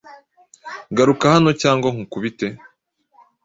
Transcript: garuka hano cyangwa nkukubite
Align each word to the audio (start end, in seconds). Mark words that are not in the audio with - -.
garuka 0.95 1.25
hano 1.35 1.49
cyangwa 1.61 1.87
nkukubite 1.93 2.47